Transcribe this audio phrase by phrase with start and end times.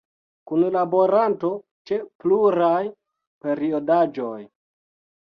[0.51, 1.51] Kunlaboranto
[1.91, 2.81] ĉe pluraj
[3.45, 4.39] periodaĵoj.